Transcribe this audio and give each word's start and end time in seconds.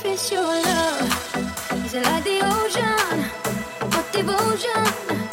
precious 0.00 0.30
your 0.32 0.42
love 0.42 1.84
is 1.84 1.94
like 1.94 2.24
the 2.24 2.40
ocean 2.42 3.24
of 3.96 4.12
devotion. 4.12 5.23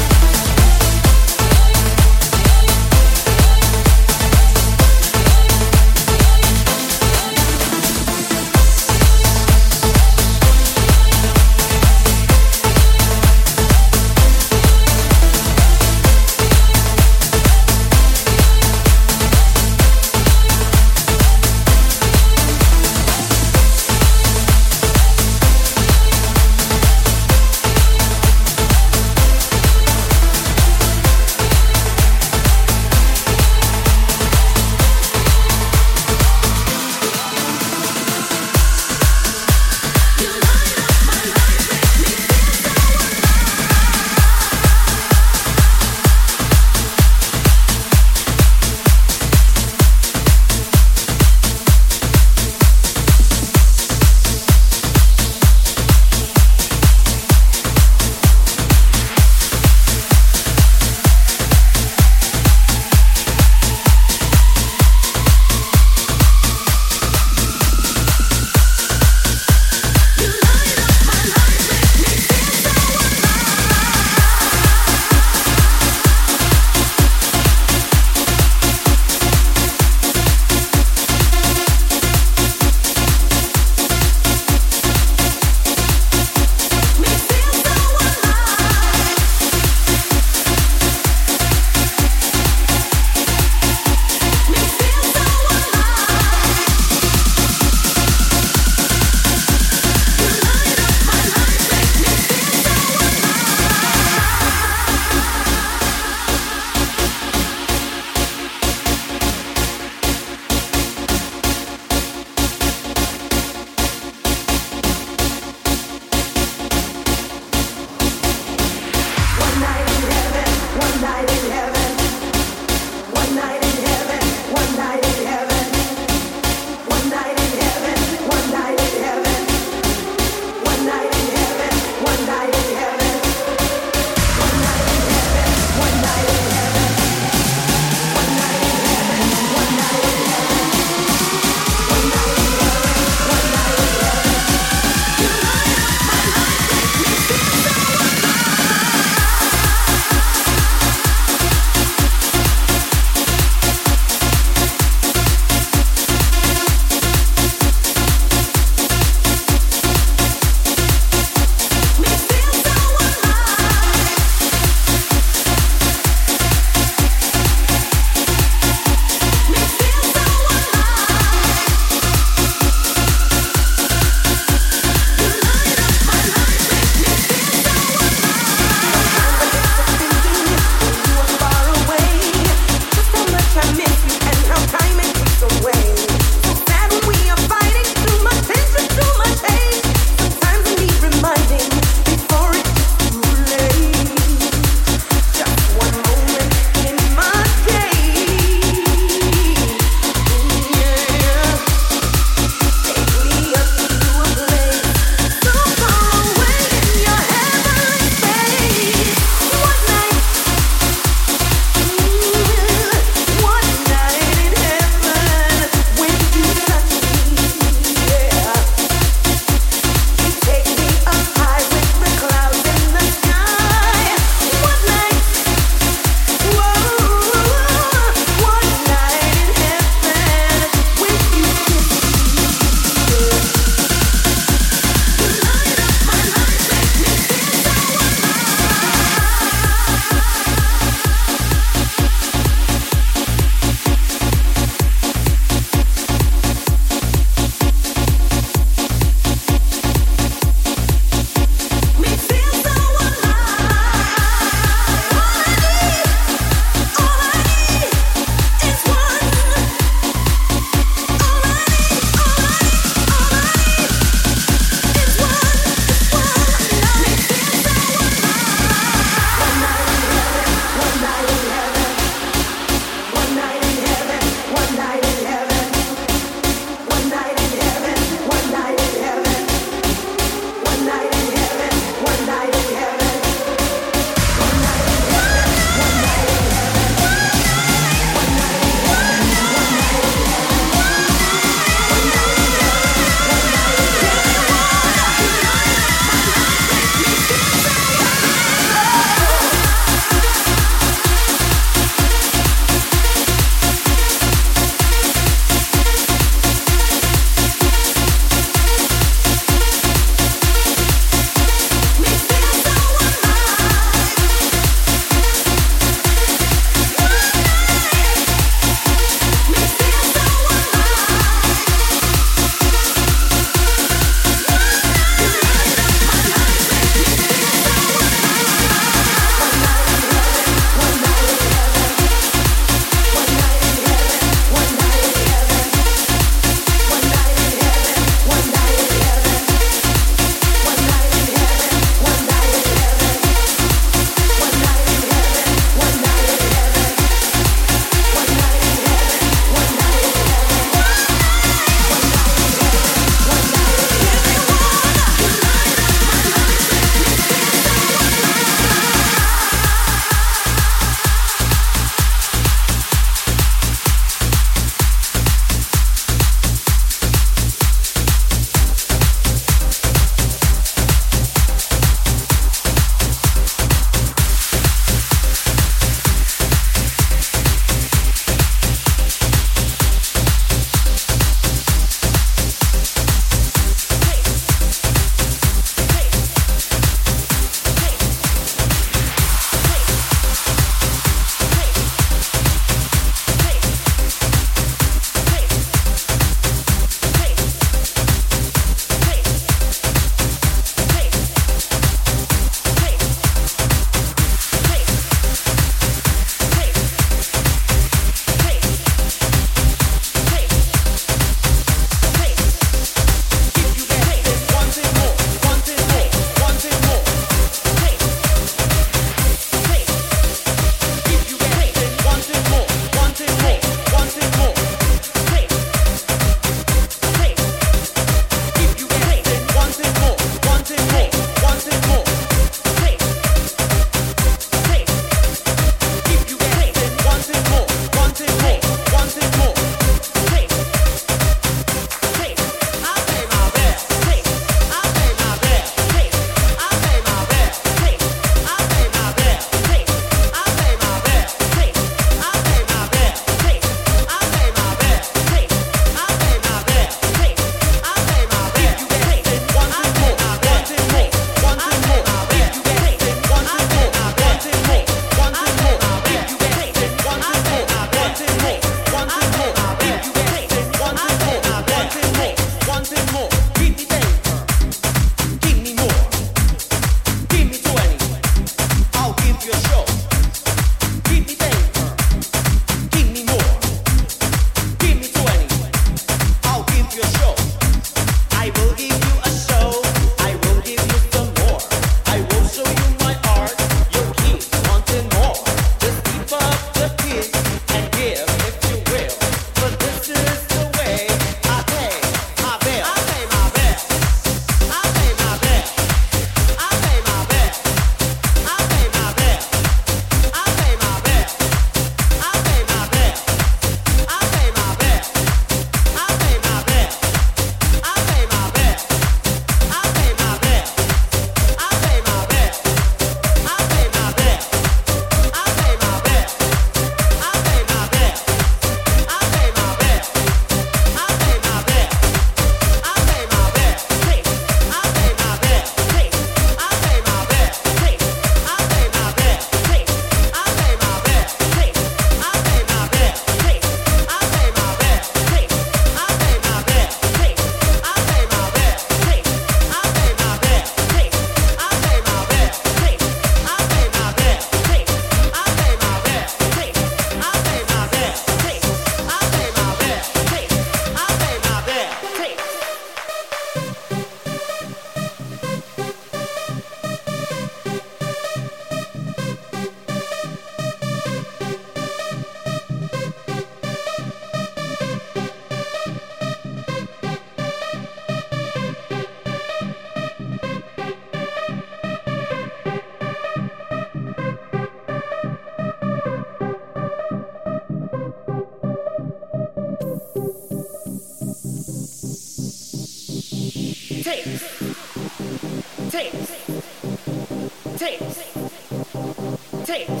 Oh 599.76 600.00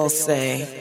all 0.00 0.08
say 0.08 0.79